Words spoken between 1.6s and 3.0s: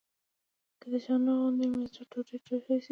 مې زړه ټوټې ټوټې شو.